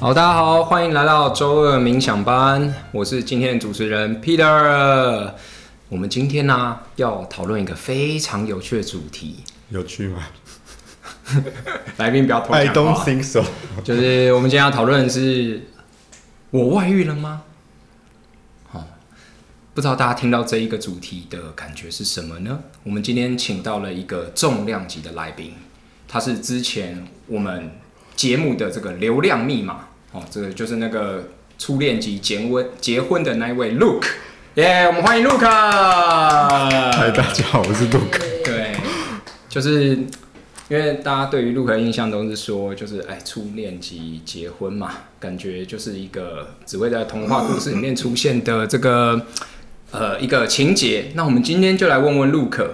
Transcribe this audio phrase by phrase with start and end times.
[0.00, 5.32] 好，大家好，欢迎来到周二冥想班，我是今天的主持人 Peter。
[5.88, 10.22] 我们今天呢、啊、要讨论一个非常有趣的主题，有趣吗？
[11.98, 13.42] 来宾不要偷讲 I don't think so。
[13.82, 15.62] 就是我们今天要讨论的是，
[16.50, 17.42] 我外遇了吗？
[18.68, 18.86] 好，
[19.74, 22.60] 不知道大家听到这一个主题的感觉是什么呢？
[22.84, 25.54] 我们今天请到了一个重量级的来宾，
[26.06, 27.72] 他是之前我们
[28.18, 34.08] 节目的这个流量密码哦，这个就是那个初恋及结婚结婚的那一位 Luke，
[34.56, 35.38] 耶，我们欢迎 Luke。
[35.38, 38.18] 嗨，大家好，我是 Luke。
[38.44, 38.74] 对，
[39.48, 39.96] 就是。
[40.68, 49.24] 因为大家对于 Luke 的印象都是说，就是哎，初恋及结婚嘛，感觉就是一个只会在童话故事里面出现的这个
[49.92, 51.12] 呃一个情节。
[51.14, 52.68] 那我们今天就来问问 Luke，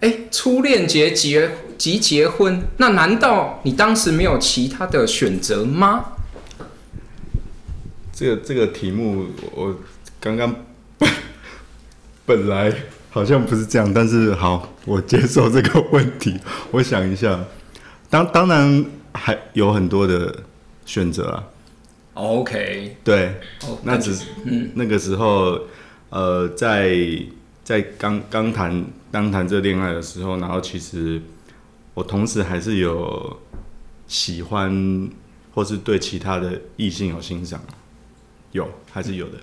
[0.00, 6.04] 哎，初恋结结即结婚，那难道你当时没有其他的选择吗？
[8.12, 9.76] 这个这个题目，我
[10.20, 10.54] 刚刚
[12.26, 12.72] 本来。
[13.10, 16.36] 好像不是这样，但是好，我接受这个问题。
[16.72, 17.44] 我想一下，
[18.10, 20.42] 当当然还有很多的
[20.84, 21.44] 选择啊。
[22.14, 23.36] OK，对
[23.68, 25.56] ，oh, 那只是嗯那个时候，
[26.10, 26.96] 呃，在
[27.62, 31.22] 在刚刚谈刚谈这恋爱的时候，然后其实
[31.94, 33.38] 我同时还是有
[34.06, 35.08] 喜欢
[35.54, 37.60] 或是对其他的异性有欣赏，
[38.52, 39.38] 有还是有的。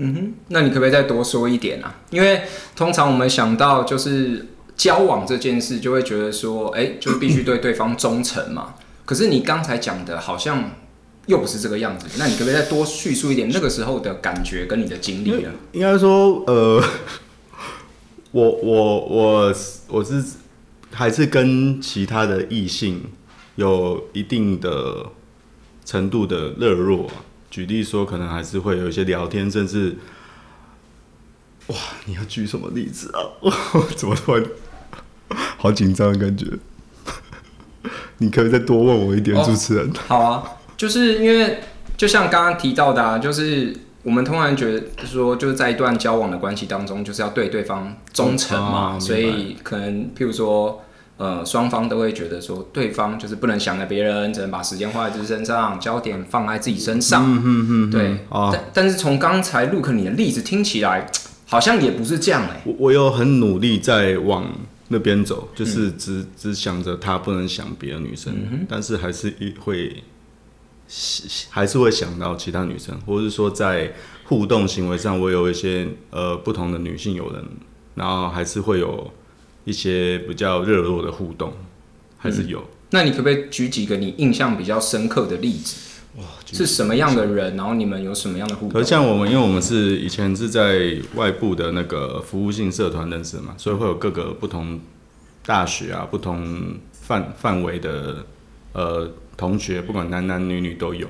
[0.00, 1.92] 嗯哼，那你可不可以再多说一点啊？
[2.10, 2.42] 因为
[2.76, 4.46] 通常我们想到就是
[4.76, 8.74] 交往这件事，就会觉得说，哎、欸，就必须对对方忠诚嘛。
[9.04, 10.70] 可是你刚才讲的，好像
[11.26, 12.06] 又不是这个样子。
[12.16, 15.52] 那你可不可以再多叙述一点那个时候的感觉跟你的经历啊？
[15.72, 16.80] 应该说，呃，
[18.30, 19.54] 我我我
[19.88, 20.22] 我是
[20.92, 23.02] 还是跟其他的异性
[23.56, 25.06] 有一定的
[25.84, 27.10] 程度的热络。
[27.50, 29.96] 举例说，可能还是会有一些聊天，甚至，
[31.68, 33.20] 哇，你要举什么例子啊？
[33.96, 34.44] 怎么突然
[35.56, 36.46] 好紧张的感觉？
[38.18, 39.88] 你可以再多问我一点，主持人。
[39.88, 39.92] 哦。
[40.06, 40.44] 好啊，
[40.76, 41.60] 就是因为
[41.96, 50.82] 就像刚刚提到的，啊，就是我们通常觉得说，就是在一段交往的关系当中，就是要对对方忠诚嘛，哦，所以可能譬如说。
[51.18, 57.24] 呃，双方都会觉得说，对方就是不能想着别人，只能把时间花在自己身上，焦点放在自己身上。
[57.24, 58.18] 嗯嗯嗯，对。
[58.28, 61.10] 哦、但但是从刚才 Luke 你的例子听起来，
[61.48, 62.62] 好像也不是这样哎、欸。
[62.64, 64.46] 我我有很努力在往
[64.86, 70.04] 那边走，就是只、嗯、只想着他不能想别的女生、嗯，但是还是会
[71.50, 73.92] 还是会想到其他女生，或者是说在
[74.26, 77.44] 互动行为上，我有一些呃不同的女性友人，
[77.96, 79.10] 然后还是会有。
[79.68, 81.52] 一些比较热络的互动
[82.16, 82.68] 还是有、嗯。
[82.90, 85.76] 那你可不可以举几个你印象比较深刻的例子？
[86.16, 87.54] 哇，是什么样的人？
[87.54, 88.70] 然后你们有什么样的互动？
[88.70, 94.80] 可是像我们，因为我们是以前是在外部的那个服务性社团认识嘛，所以会有各个不同
[95.44, 98.24] 大学啊、不同范范围的
[98.72, 101.06] 呃同学，不管男男女女都有。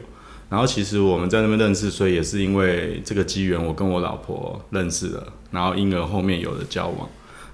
[0.51, 7.09] 然后其实我们在那边认识，所以也是因为这个机缘，我跟我老婆认识了，然后因而后面有了交往。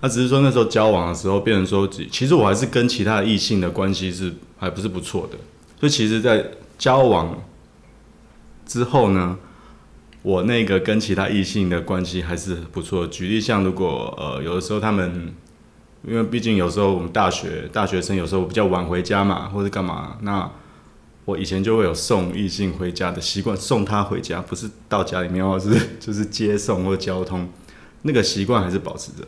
[0.04, 5.38] 那只是说那时候交往的时候，变成说，其实我还是跟其他异性的关系是还不是不错的。
[5.80, 6.44] 所以其实，在
[6.76, 7.42] 交往
[8.66, 9.38] 之后呢，
[10.20, 13.06] 我那个跟其他异性的关系还是不错。
[13.06, 15.32] 举例像，如果呃有的时候他们，
[16.06, 20.50] 因为毕竟有时候我们大学大学生有时候比较晚回家嘛，或者干嘛，那
[21.24, 27.48] 我以前就会有送异性回家的习惯，送他回家，不是到家里面，或是 就是接送或交通，
[28.02, 29.26] 那个习惯还是保持着。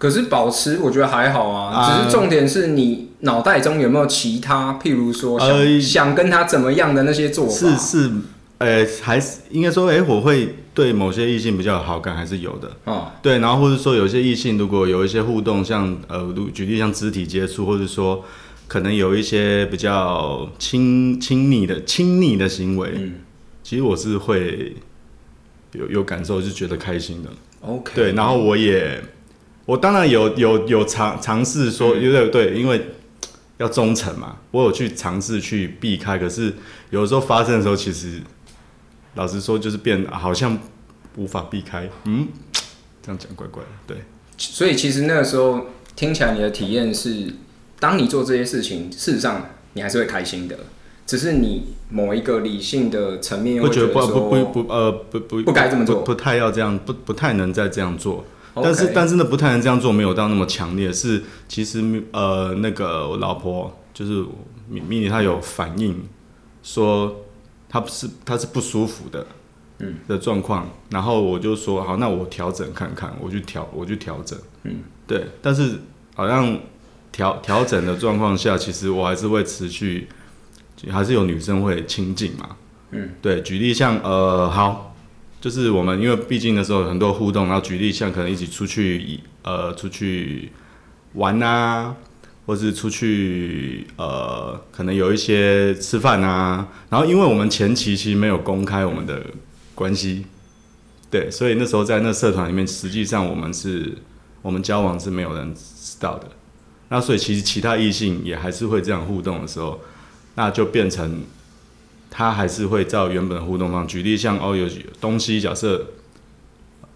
[0.00, 7.52] 可是保持我觉得还好啊，只是重点是你脑袋中有没有其他，譬如说想、呃、想跟他怎么样的那些做法？
[7.52, 8.10] 是是，
[8.56, 12.74] 呃、欸，还是应该说，哎、欸，我会对某些异性比较有好感，还是有的。
[12.86, 18.24] 哦，对，然后或者说有些异性如果有一些互动，像呃，举例像肢体接触，或者说
[18.68, 23.16] 可能有一些比较亲亲昵的亲昵的行为，嗯，
[23.62, 24.74] 其实我是会
[25.72, 27.28] 有有感受，就觉得开心的。
[27.60, 28.98] OK，对，然后我也。
[29.66, 32.86] 我当然有有有尝尝试说，因为对，因为
[33.58, 36.54] 要忠诚嘛，我有去尝试去避开，可是
[36.90, 38.20] 有时候发生的时候，其实
[39.14, 40.58] 老实说就是变好像
[41.16, 42.26] 无法避开，嗯，
[43.02, 43.96] 这样讲怪怪的，对。
[44.38, 47.26] 所以其实那个时候听起来你的体验是，
[47.78, 50.58] 当你做这些事情，事实上你还是会开心的，
[51.06, 58.24] 只是你某一个理性的层面，会觉得不不不不呃不不不该这么做，不，不太要这样，不不太能再这样做。
[58.54, 60.92] 但是，但是呢，不太能这样做，没有到那么强烈。
[60.92, 64.24] 是，其实，呃，那个我老婆就是
[64.68, 66.00] 米米妮，她有反应
[66.62, 67.24] 说，
[67.68, 69.26] 她不是她是不舒服的，
[69.78, 69.96] 嗯。
[70.08, 75.78] 的状况，然后我就说好，那我调整看看，我去调我去调整，嗯，对，但是
[76.14, 76.58] 好像
[77.12, 80.08] 调调整的状况下，其实我还是会持续，
[80.90, 82.56] 还是有女生会亲近嘛，
[82.90, 84.89] 嗯，对，举例像呃好，
[85.40, 90.50] 就是我们因为毕竟的时候很多互动，然后举例像可能一起出去呃出去
[91.14, 91.96] 玩啊。
[92.46, 99.24] 或是出去，呃，可能有一些吃饭啊，然后因为我们前期其实没有公开我们的
[99.72, 100.26] 关系，
[101.08, 103.96] 对，所以那时候在那社团里面，实际上我们是，
[104.42, 106.26] 我们交往是没有人知道的。
[106.88, 109.78] 那所以其实其他异性也还是会这样互动的时候，
[110.34, 111.22] 那就变成
[112.10, 113.86] 他还是会照原本的互动方。
[113.86, 114.66] 举例像哦，有
[115.00, 115.86] 东西假设，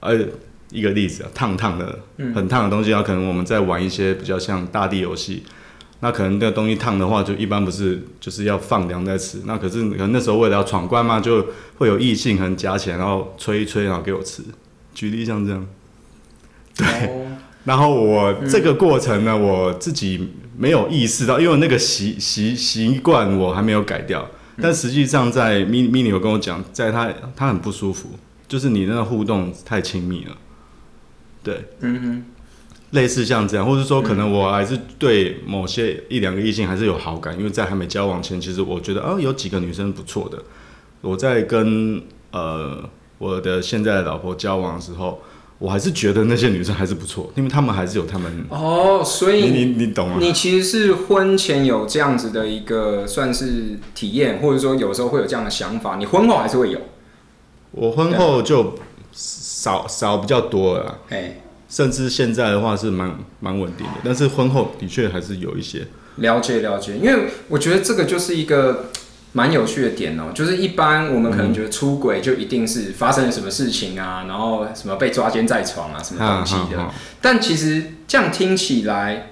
[0.00, 0.19] 呃。
[0.70, 2.00] 一个例子啊，烫烫的，
[2.34, 5.44] 很烫的东西啊，可能我们在玩一些比较像大地游戏，
[6.00, 11.46] 那可能那个东西烫的话，就一般不是就是要放凉再吃，那可是可能那时候为了要闯关嘛，就
[11.78, 14.43] 会有异性可能夹起来，然后吹一吹，然后给我吃。
[14.94, 15.64] 举例像这样，
[16.76, 17.26] 对，哦、
[17.62, 24.28] 然后我这个过程呢，嗯、我自己没有意识到，因为那个习习习惯我还没有改掉，
[24.61, 28.11] 但实际上在 mini mini 有跟我讲，在他他很不舒服，
[28.47, 30.37] 就是你那个互动太亲密了。
[31.43, 32.25] 对，嗯哼，
[32.91, 40.43] 类似像这样，或者说可能我还是对某些一两个异性还是有好感，因为在还没交往前，其实我觉得哦，有几个女生不错的。
[41.01, 45.23] 我在跟呃我的现在的老婆交往的时候，
[45.59, 50.17] 我还是觉得那些女生还是不错，因为她们还是有她们哦，所以你你懂吗？
[50.21, 56.79] 你其实是婚前有这样子的一个算是体验，或者说有时候会有这样的想法，你婚后还是会有？
[57.73, 58.75] 我婚后就。
[59.17, 65.87] 少少比较多了，哎，甚至现在的话是蛮蛮稳定的，但是婚后的确还是有一些
[66.17, 68.87] 了解了解，因为我觉得这个就是一个
[69.36, 76.90] 蛮有趣的点哦，就是一般我们可能觉得出轨就一定是发生了什么事情啊，然后什么被抓奸在床啊，什么东西的，
[77.20, 79.31] 但其实这样听起来，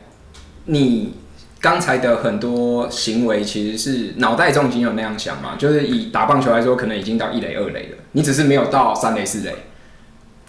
[0.65, 1.15] 你
[1.61, 9.55] 刚才的很多行为其实是脑袋中已经有那样想嘛，就是以打棒球来说，可能已经到一垒二垒了，你只是没有到三垒四垒。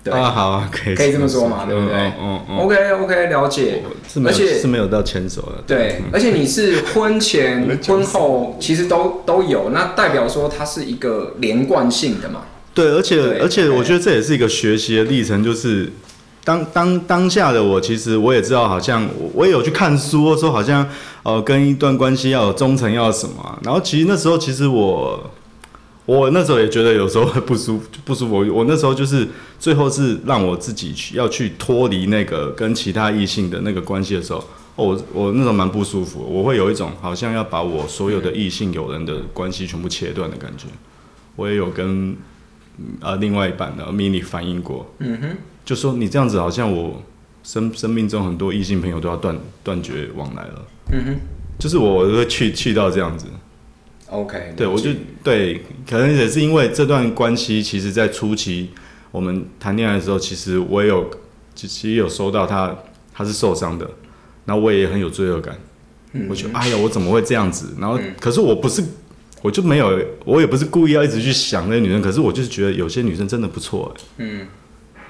[0.04, 1.96] 对啊，好啊，可以可以这么说嘛，对不对？
[2.20, 2.58] 嗯嗯。
[2.58, 3.82] OK OK，了解。
[4.26, 5.64] 而且是没有到牵手的。
[5.66, 12.42] 对，而且你是婚前 婚后其实都都有，那代表说它是一个连贯性的嘛。
[12.74, 15.90] 对，而且而且我觉得这也是一个学习的历程，就是
[16.44, 20.86] 当当当下的我，其实我也知道，好像我也有去看书，说好像
[21.24, 23.58] 呃跟一段关系要有忠诚，要什么。
[23.64, 25.32] 然后其实那时候其实我。
[26.06, 28.36] 我那时候也觉得有时候会不舒服，不舒服。
[28.54, 29.26] 我那时候就是
[29.58, 34.46] 最后是让我自己去要去脱离那个跟其他异性的那个关系的时候，哦，
[34.76, 36.20] 我我那时候蛮不舒服。
[36.20, 40.66] 我会有一种好像要把我所有的异性友人的关系全部切断的感觉。
[41.38, 42.16] 我也有跟
[43.00, 47.02] 呃另外一半的 mini 反映过，嗯哼，就说你这样子好像我
[47.44, 51.16] 生生命中很多异性朋友都要断断绝往来了，嗯哼，
[51.58, 53.26] 就是我会去去到这样子。
[54.14, 54.92] OK，对，我就
[55.24, 58.70] 对，可能也是因为这段关系，其实，在初期
[59.10, 61.10] 我们谈恋爱的时候，其实我也有，
[61.56, 62.78] 其实有收到他，
[63.12, 63.90] 他是受伤的，
[64.46, 65.58] 然后我也很有罪恶感，
[66.12, 67.74] 嗯、我觉得，哎呀，我怎么会这样子？
[67.80, 68.84] 然后，嗯、可是我不是，
[69.42, 74.46] 我就没有，我也不是故意要一直去想那些女生，可是我就是觉得有些女生真的不错，嗯，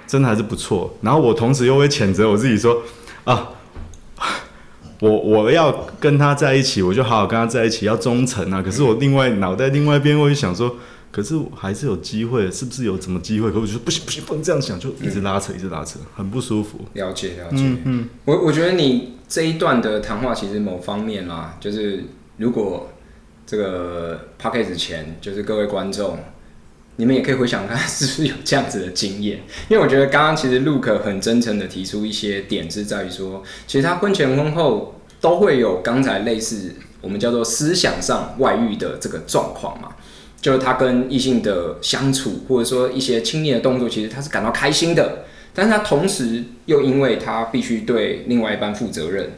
[0.07, 0.95] 真的还是不错。
[1.01, 2.81] 然后我同时又会谴责我自己说，
[3.25, 3.49] 啊。
[5.03, 8.61] 我我要跟他在一起，我就好好跟他在一起，要忠诚啊！
[8.61, 10.77] 可是我另外脑袋另外一边，我就想说，
[11.11, 13.51] 可是还是有机会，是不是有什么机会？
[13.51, 16.79] 可我就说不行不行，不能这样想，就一直拉扯，一直拉扯，很不舒服。
[16.93, 22.05] 了解了解，嗯，嗯我我觉得你这一段的谈话，其实某方面啦，就是
[22.37, 22.89] 如果
[23.45, 26.17] 这个 podcast 前，就是各位观众。
[26.97, 29.37] 你们也可以回想看， 是不是有这样子的经验？
[29.67, 36.71] 因为我觉得刚刚其实 Luke 很真诚的提出一些点，是在于说，其实他婚前婚后都会有刚才类似
[37.01, 39.89] 我们叫做思想上外遇的这个状况嘛，
[40.39, 49.31] 就是他跟异性的相处，或者说一些亲密的动作，其实他是感到开心的，但是他同时又因为他必须对另外一半负责任，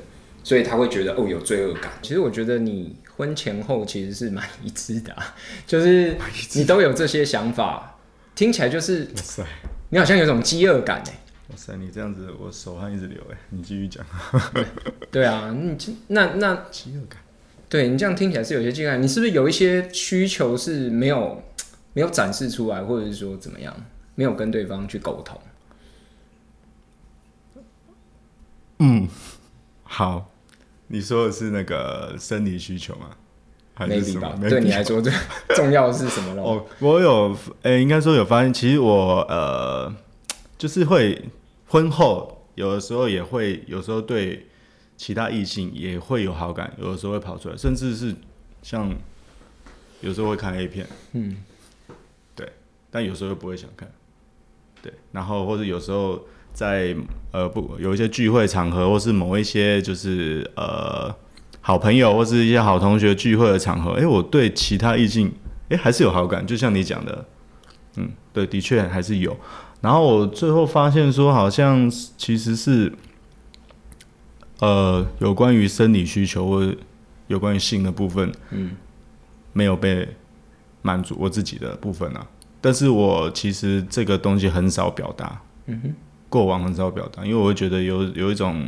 [0.43, 1.93] 所以他会觉得哦有罪恶感。
[2.01, 2.95] 其实我觉得你。
[3.17, 6.17] 婚前后其实是蛮一致的，啊， 就是
[6.53, 7.97] 你都有这些想法，
[8.35, 9.43] 听起来就是哇塞，
[9.89, 11.13] 你好像有种饥饿感哎！
[11.49, 13.37] 哇塞，你这样子我手汗一直流哎！
[13.49, 14.05] 你继续讲。
[15.11, 17.21] 对 啊，你那那饥饿感，
[17.69, 21.41] 对你这样听起来是有些饥饿感，你是不是有一些需求是没有
[21.93, 23.73] 没有展示出来，或者是说怎么样，
[24.15, 25.39] 没有跟对方去沟通？
[28.79, 29.07] 嗯，
[29.83, 30.31] 好。
[30.87, 33.09] 你说的是那个生理需求吗？
[33.73, 34.49] 还是什么？Maybe 吧。
[34.49, 35.11] 对你来说，最
[35.55, 39.93] 重要的是什么哦，我有，诶、欸，应该说有发现，其实我呃，
[40.57, 41.29] 就是会
[41.67, 44.47] 婚后有的时候也会，有时候对
[44.95, 48.15] 其他异性也会有好感，有的时候会跑出来，甚至是
[48.61, 48.89] 像
[50.01, 51.37] 有时候会看 A 片，嗯，
[52.35, 52.49] 对，
[52.89, 53.91] 但有时候又不会想看，
[54.81, 56.25] 对，然后或者有时候。
[56.55, 56.95] 在
[57.31, 61.13] 呃不有一些聚会场合，或是某一些就是呃
[61.59, 65.29] 好朋友或是一些好同学聚会的场合，哎、我对其他异性
[65.67, 67.25] 哎、还是有好感，就像你讲的，
[67.97, 69.35] 嗯，对，的确还是有。
[69.81, 72.93] 然后我最后发现说，好像其实是
[74.59, 76.73] 呃有关于生理需求或
[77.27, 78.71] 有关于性的部分，嗯，
[79.51, 80.07] 没有被
[80.81, 82.25] 满足我自己的部分啊。
[82.61, 85.93] 但是我其实这个东西很少表达，嗯哼。
[86.29, 88.65] 过往很少表达，因为我会觉得有有一种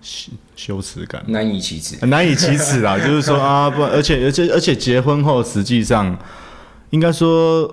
[0.00, 2.98] 羞羞耻感，难以启齿，难以启齿啦。
[3.04, 6.16] 就是说啊，不，而且而且而且结婚后，实际上
[6.90, 7.72] 应该说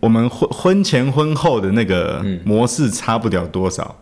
[0.00, 3.96] 我们婚婚前婚后的那个模式差不了多少。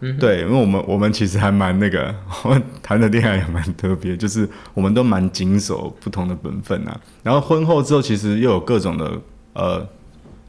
[0.00, 7.00] 嗯，对，因为我们我们其实还蛮那个， 我们谈的恋爱也蛮特别，就是我们都蛮谨守不同的本分啊。
[7.22, 9.12] 然后婚后之后，其实又有各种的
[9.54, 9.88] 呃。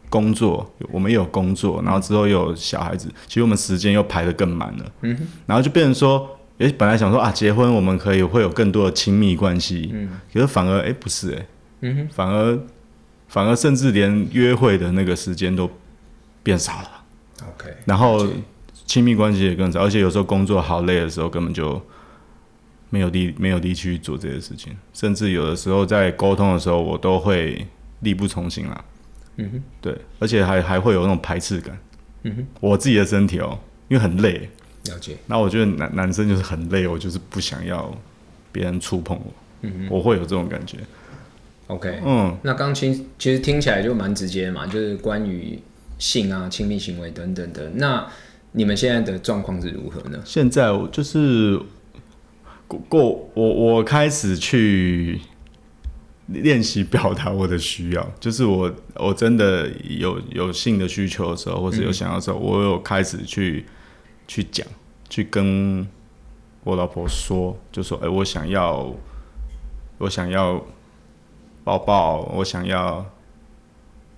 [0.09, 4.85] 工作，我们也有工作，然后之后又有小孩子，其实我们时间又排得更满了。
[5.01, 11.47] 嗯哼，然后就变成说，哎、欸，本来想说啊，结婚我们可以会有更多的亲密关系，嗯，可是反而哎、欸、不是哎、欸，
[11.81, 12.59] 嗯哼，反而
[13.27, 15.69] 反而甚至连约会的那个时间都
[16.41, 17.03] 变少了。
[17.41, 18.27] OK，然后
[18.85, 21.79] 亲密关系也更少，而且有时候工作好累的时候，根本就
[22.89, 27.67] 没有力没有力去做这些事情，甚至有的时候在沟通的时候，我都会
[27.99, 28.83] 力不从心了。
[29.41, 31.77] 嗯哼，对，而且还还会有那种排斥感。
[32.23, 34.49] 嗯哼，我自己的身体哦，因为很累。
[34.85, 35.15] 了解。
[35.27, 37.89] 那我觉得男男生就是很累，我就是不想要
[38.51, 39.33] 别人触碰我。
[39.61, 40.77] 嗯哼，我会有这种感觉。
[41.67, 45.57] OK，嗯，那刚其其实听起来就蛮直接嘛，就是关于
[45.97, 47.69] 性啊、亲密行为等等的。
[47.75, 48.05] 那
[48.51, 50.19] 你们现在的状况是如何呢？
[50.25, 51.57] 现在我就是
[52.67, 55.21] 过过我我开始去。
[56.31, 63.65] 练习表达我的需要，就是我我真的有有性的需求的时候，或是有想要的时候，我有开始去
[64.27, 64.65] 去讲，
[65.09, 65.87] 去跟
[66.63, 68.93] 我老婆说，就说，哎、我想要，
[69.97, 70.63] 我想要
[71.63, 73.05] 抱抱，我想要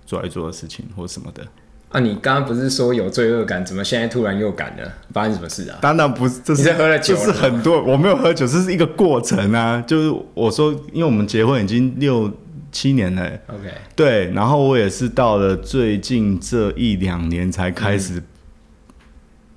[0.04, 1.48] 做爱做的事情或什么的。
[1.92, 4.92] 啊，你刚刚不是说有罪恶感，怎么现在突然又敢了？
[5.12, 5.78] 发生什么事啊？
[5.82, 9.78] 当然不是，这是，是喝了酒了，就是很多我没有喝酒，这是一个过程啊。
[9.86, 12.32] 就是我说，因为我们结婚已经六
[12.72, 18.22] 七年了，OK，对，然后我也是到了最近这一两年才开始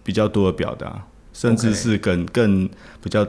[0.04, 1.01] 比较多的表达，嗯、
[1.32, 2.70] 甚至是更更
[3.01, 3.25] 比较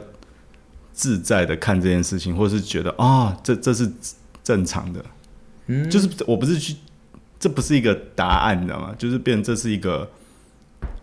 [0.91, 3.89] 自在的看这件事情，或是觉得啊、哦，这这是
[4.43, 5.05] 正常的，
[5.67, 6.75] 嗯，就是我不是去。
[7.39, 8.95] 这不是一个答案，你知道吗？
[8.97, 10.09] 就是变成这是一个，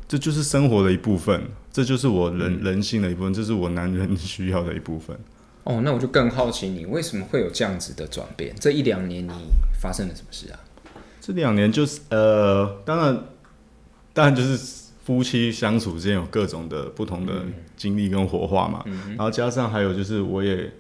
[0.09, 5.17] 这就是生活的一部分，这就是我人、嗯、人性的一部分，这是我男人需要的一部分。
[5.65, 8.55] 哦，那我就更好奇，你为什么会有这样子的转变？
[8.61, 9.33] 这一两年你
[9.81, 10.61] 发生了什么事啊？
[11.21, 13.25] 这两年就是呃，当然，
[14.13, 17.33] 当然就是夫妻相处之间有各种的不同的
[17.79, 18.83] 经历跟火花嘛。
[18.85, 20.71] 嗯、然后加上还有就是，我也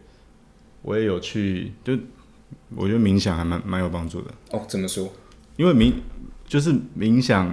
[0.83, 1.97] 我也有去，就
[2.75, 4.31] 我觉得冥想还蛮蛮有帮助的。
[4.51, 5.11] 哦，怎么说？
[5.57, 5.93] 因为冥
[6.47, 7.51] 就是冥想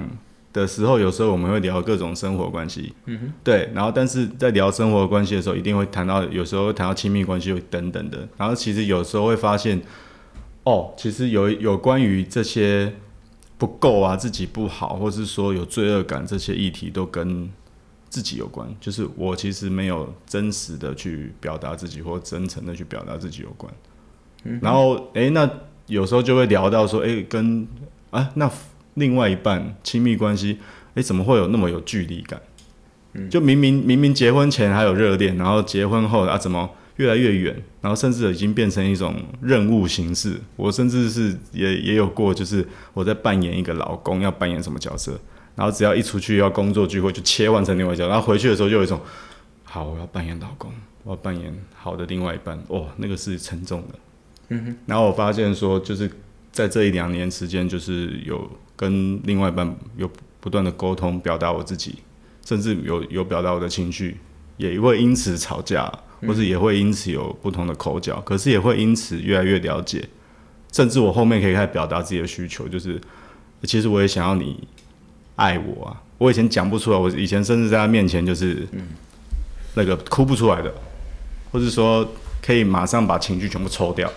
[0.53, 9.81] 的时候，有时候我们会聊各种生活关系，嗯哼，对，然后但是在聊生活关系的时候，一定会谈到，有时候谈到亲密关系等等的，然后其实有时候会发现，
[10.63, 12.93] 哦，其实有有关于这些
[13.57, 17.49] 不够啊，自己不好，或是说有罪恶感这些议题，都跟
[18.09, 23.73] 自己有关，就是我其实没有真实的去表达自己，或真诚的去表达自己有关，
[24.43, 25.49] 嗯，然后诶，那
[25.91, 27.67] 有时候就会聊到说，诶，跟
[28.11, 28.49] 啊，那
[28.93, 30.57] 另外一半亲密关系，
[30.95, 32.41] 哎，怎么会有那么有距离感？
[33.13, 37.61] 嗯，就明明明明结婚前还有热恋，然后结婚后啊，怎么越来越远？
[37.81, 40.39] 然后甚至已经变成一种任务形式。
[40.55, 45.19] 我甚至是也也有过，就是我在扮演一个老公，要扮演什么角色，
[45.55, 48.97] 然后只要一出去要工作聚会，就切换成另外一角，然后回去的时候就有一种，
[49.65, 50.71] 好，我要扮演老公，
[51.03, 53.95] 我要扮演好的另外一半，哇，那个是沉重的。
[54.51, 56.09] 嗯哼，然后我发现说，就是。
[56.53, 61.99] 在这一两年时间，就是有跟另外一半有不断的沟通，表达我自己，
[62.45, 64.17] 甚至有有表达我的情绪，
[64.57, 65.89] 也会因此吵架，
[66.27, 70.05] 或是也会因此有不同的口角，可是也会因此越来越了解，
[70.73, 72.99] 甚至我后面可以开始表达自己的需求，就是
[73.63, 74.67] 其实我也想要你
[75.37, 78.67] 爱我啊，我以前讲不出来，我以前甚至在他面前就是
[79.75, 80.73] 那个哭不出来的，
[81.49, 82.05] 或是说
[82.41, 84.11] 可以马上把情绪全部抽掉。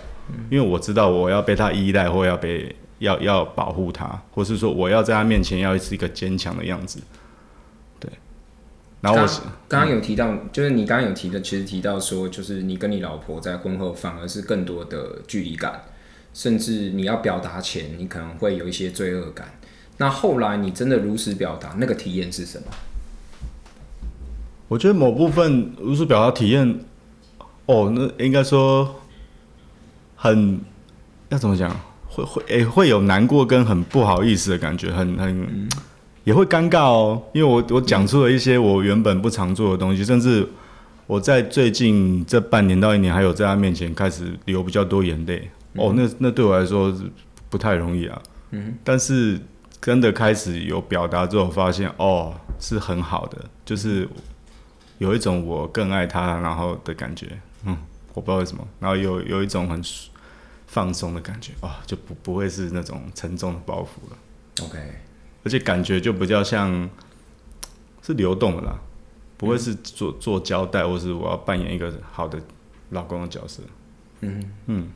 [0.49, 6.99] 因为我知道我要被他依赖，或要被要要保护他，或是说我要在他面前要是一个坚强的样子。
[7.99, 8.09] 对。
[9.01, 9.27] 然后我
[9.67, 15.83] 刚刚有提到，嗯、就是你刚刚有提的，其实提到说，就是你跟你老婆在婚后反而是更多的距离感，
[16.33, 19.59] 甚至你要表达前，你可能会有一些罪恶感。
[19.97, 22.67] 那后来你真的如实表达，那个体验是什么？
[24.67, 26.79] 我觉得某部分如实表达体验，
[27.67, 29.01] 哦，那应该说
[30.25, 30.59] 很
[31.29, 31.69] 要怎么讲？
[32.07, 35.69] 会会诶、欸，会有难过跟很不好意思的感觉，很很、嗯、
[36.23, 37.21] 也会尴尬哦。
[37.33, 40.47] 因为我我讲出了一些我原本不常做的东西，甚至
[41.07, 45.49] 我在最近这半年到一年，还有在他面前开始流比较多眼泪。
[45.75, 46.93] 哦，那那对我来说
[47.49, 48.21] 不太容易啊。
[48.51, 49.39] 嗯，但是。
[49.81, 54.09] 真的开始有表达之后，发现哦，是很好的，就是
[54.97, 57.27] 有一种我更爱他然后的感觉，
[57.65, 57.77] 嗯，
[58.15, 59.79] 我不知道为什么，然后有有一种很
[60.67, 64.17] 放松的感觉，哦，就不不会是那种沉重的包袱了。
[64.67, 64.77] OK，
[65.43, 66.89] 而且感觉就比较像
[68.01, 68.79] 是流动的啦，
[69.37, 72.39] 不会是做做交代，或是我要扮演一个好的
[72.89, 73.61] 老公的角色。
[74.21, 74.87] 嗯嗯，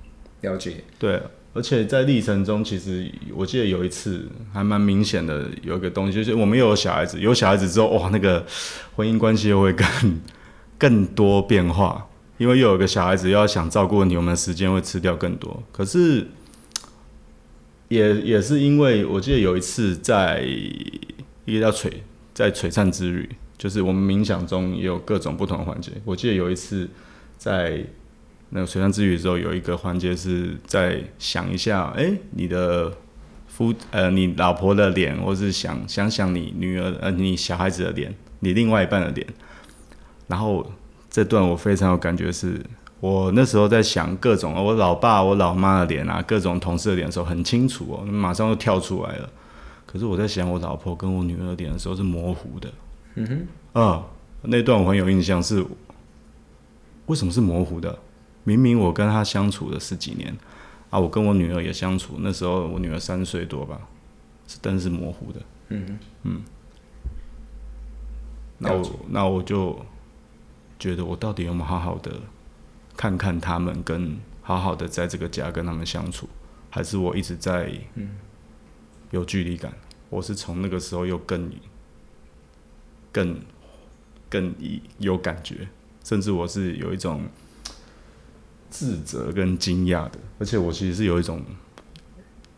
[0.42, 1.22] 了解，对。
[1.52, 8.46] 而且在历程中，其实我记得有一次还蛮明显的，有一个东西，就是我们又有小孩子，有小孩子之后，哇，那个
[8.96, 9.88] 婚姻关系又会更
[10.78, 12.08] 更多变化，
[12.40, 15.62] 因为又有个小孩子，要想照顾你，我们的时间会吃掉更多。
[15.72, 16.28] 可是
[17.90, 20.42] 也也是因为我记得有一次在
[21.46, 21.94] 一个叫璀
[22.34, 25.92] 在璀璨之旅，就是我们冥想中也有各种不同的环节。
[26.04, 26.90] 我记得有一次
[27.38, 27.86] 在。
[28.52, 32.92] 那个璀璨之旅的时候，有一个环节是在想一下，哎、你的
[33.48, 39.28] 夫呃，你老婆的脸，或是想想想你女儿呃，你小孩子的脸，你另外一半的脸。
[40.26, 40.68] 然后
[41.10, 42.66] 这段我非常有感觉是，是
[43.00, 49.30] 我那时候在想各种我老爸、我老妈的脸啊，各种同事的脸的时候很清楚哦，马上就跳出来了。
[49.86, 52.72] 可是我在想我老婆跟我女儿的脸的时候是模糊的。
[53.16, 54.06] 嗯哼，啊，
[54.44, 55.66] 那段我很有印象是，
[57.08, 57.98] 为什么是模糊的？
[58.44, 60.36] 明明我跟他相处了十几年，
[60.90, 63.80] 啊，我跟我女儿也相处，那时候我女儿三岁多吧，
[64.48, 65.40] 是但是模糊的。
[65.70, 66.42] 嗯嗯。
[68.60, 69.80] 那我那我就
[70.80, 72.12] 觉得我到底有没有好好的
[72.98, 76.28] 看看他们，跟好好的在这个家跟他们相处，
[76.70, 77.72] 还是我一直在
[79.12, 79.72] 有距离感？
[80.10, 81.52] 我是从那个时候又更
[83.12, 83.40] 更
[84.30, 84.56] 更
[84.98, 85.68] 有感觉，
[86.04, 87.24] 甚至我是有一种。
[88.72, 91.44] 自责跟惊讶的，而且我其实是有一种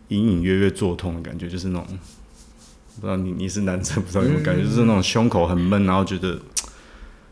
[0.10, 1.88] 隐隐约约作痛的感觉，就是那种
[2.95, 6.38] 不知道你你是男生不知道有没有感觉，嗯、就是那种胸口很闷，然后觉得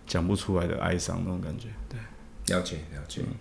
[0.10, 1.70] 讲不出来的哀伤那种感觉。
[1.88, 1.98] 对，
[2.54, 3.22] 了解了解。
[3.22, 3.34] 嗯、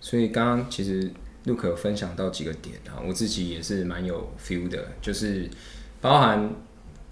[0.00, 1.10] 所以刚刚其实
[1.44, 5.50] Luke 有分享到几个点啊，我自己也是蛮有 feel 的，就是
[6.00, 6.50] 包含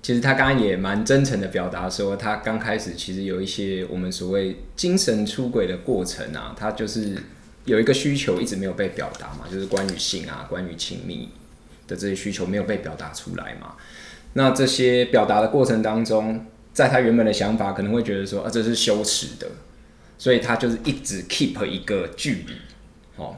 [0.00, 7.18] 其实他刚刚也蛮真诚的表达说，他刚开始其实有一些我们所谓精神出轨的过程啊，他就是。
[7.66, 11.30] 有一个需求一直没有被表达嘛，就是关于性啊、关于亲密
[11.88, 13.76] 的这些需求没有被表达出来嘛。
[14.34, 19.46] 那这些表达的过程当中，在他原本的想法可能会觉得说啊，这是羞耻的，
[20.18, 22.52] 所以他就是一直 keep 一个距离。
[23.16, 23.36] 哦，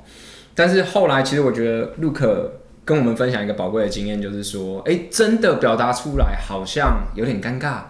[0.54, 2.50] 但是后来其实我觉得 Luke
[2.84, 7.82] 跟我们分享一个宝贵的经验，就是说，哎、欸，真的表达出来好像有点尴尬，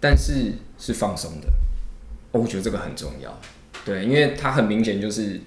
[0.00, 1.48] 但是是放松的。
[2.30, 3.38] 哦，我觉得这个很重要，
[3.84, 5.40] 对，因为他很明显就是。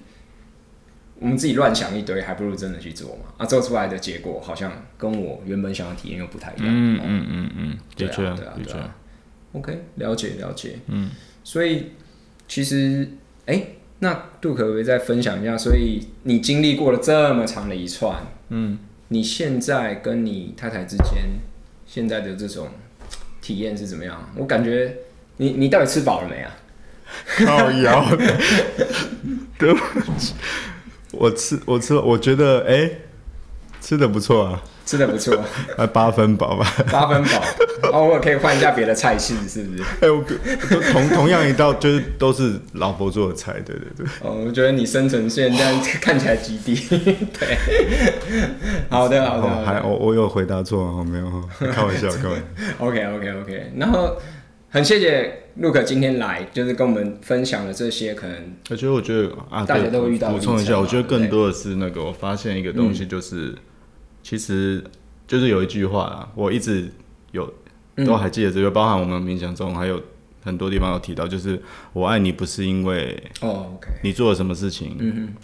[1.22, 3.24] 我们自己乱想一堆，还不如真的去做嘛。
[3.36, 6.66] 啊，做出来的结果好像跟我原本想要体验又不太一样。
[6.66, 8.96] 嗯嗯嗯嗯，的确，对啊，对啊。
[9.52, 10.78] OK，了解了解。
[10.86, 11.10] 嗯，
[11.42, 11.92] 所以
[12.46, 13.08] 其实，
[13.46, 15.58] 哎、欸，那杜可不可以再分享一下？
[15.58, 21.24] 所以你经历过了这么长的一串，嗯，你现在跟你太太之间
[21.86, 22.68] 现在的这种
[23.40, 24.30] 体验是怎么样？
[24.36, 24.96] 我感觉
[25.36, 26.56] 你你到底吃饱了没啊？
[27.44, 28.06] 靠腰，
[29.58, 29.80] 对不
[30.16, 30.34] 起。
[31.10, 33.00] 我吃，我吃，我觉得，哎、欸，
[33.80, 35.36] 吃的不错啊，吃的不错，
[35.76, 37.42] 啊，八分饱吧，八分饱，
[37.92, 39.82] 哦，我可以换一下别的菜系，是不是？
[39.82, 40.22] 哎、欸，我
[40.92, 44.06] 同同样一道，就是都是老婆做的菜，对对对。
[44.20, 47.56] 哦，我觉得你生存现在看起来极低，对。
[48.88, 51.04] 好的，好的，好的还我我有回答错吗？
[51.04, 52.86] 没有，开玩笑， 开玩笑。
[52.86, 53.62] Okay, okay, okay.
[53.76, 54.16] 然后。
[54.72, 58.36] 很谢谢 Luke 今天来，就是跟我们分享了这些可能。
[58.70, 60.30] 而且我觉得啊，大家都会遇到。
[60.30, 63.56] 补充一下，我觉得更多的是那个，我发现一个东西，就是、嗯、
[64.22, 64.84] 其实
[65.26, 66.88] 就是有一句话啊，我一直
[67.32, 67.52] 有
[67.96, 70.02] 都还记得这个，包含我们冥想中还有
[70.42, 71.60] 很多地方有提到，就是
[71.92, 75.34] 我爱你不是因为哦，OK，你做了什么事情，嗯哼，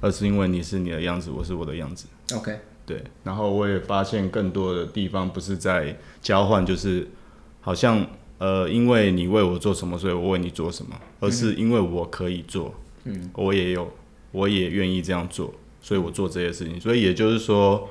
[0.00, 2.06] 而是因为你是你的样子，我是我的样子。
[2.34, 3.02] OK，对。
[3.24, 7.08] 然后我也发现更多的地方不是在交换，就是
[7.60, 8.06] 好像
[8.38, 13.90] 呃，因为你为我做什么，所以我为你做什么，而是因为我可以做，嗯，我也有，
[14.32, 16.78] 我也愿意这样做，所以我做这些事情。
[16.78, 17.88] 所以也就是说。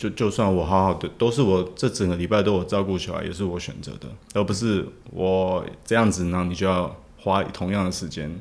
[0.00, 8.34] 就就算我好好的，都是我这整个礼拜都有照顾小孩，也是我选择的，而不是我这样子呢，你就要花同样的时间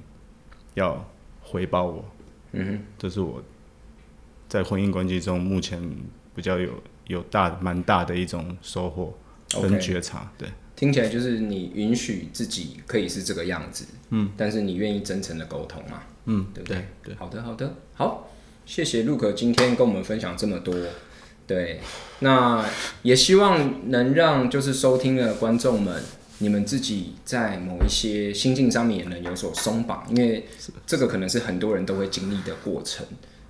[0.76, 1.06] 要
[1.42, 2.06] 回报我。
[2.54, 3.44] 嗯哼，这是我
[4.48, 5.84] 在婚姻关系中目前
[6.34, 6.72] 比较有
[7.08, 9.14] 有大蛮大的一种收获
[9.62, 10.32] 跟觉察。
[10.38, 16.78] 对，听起来就是你允许自己可以是这个样子，嗯，但是你愿意真诚的沟通嘛，嗯，对不对？
[17.04, 18.30] 对，对，好的，好的，好，
[18.66, 20.74] 谢谢 Luke 今天跟我们分享这么多。
[21.50, 21.80] 对，
[22.20, 22.64] 那
[23.02, 26.00] 也希望能让就是收听的观众们，
[26.38, 30.46] 你们自己在某一些心境上面也能有所松绑，因为
[30.86, 33.04] 这个可能是很多人都会经历的过程。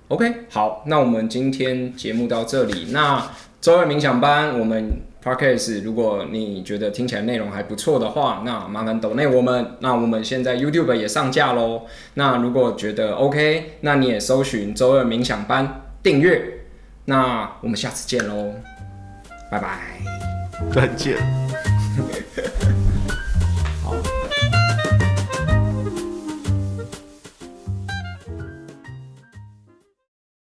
[0.08, 2.88] OK，好，那我们今天节目到这里。
[2.92, 9.76] 那周二冥想班，我们 Podcast，如果你觉得听起来内容还不错的话，那麻烦抖内我们。
[9.82, 11.82] 那我们现在 YouTube 也上架喽。
[12.14, 16.59] 那如果觉得 OK，那你也搜寻周二冥想班订阅。
[17.10, 18.54] 那我们下次见喽，
[19.50, 19.80] 拜拜，
[20.72, 21.18] 再见。